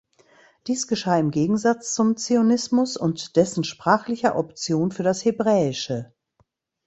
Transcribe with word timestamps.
Dies 0.65 0.87
geschah 0.87 1.19
im 1.19 1.29
Gegensatz 1.29 1.93
zum 1.93 2.17
Zionismus 2.17 2.97
und 2.97 3.35
dessen 3.35 3.63
sprachlicher 3.63 4.35
Option 4.35 4.89
für 4.91 5.03
das 5.03 5.23
Hebräische. 5.23 6.11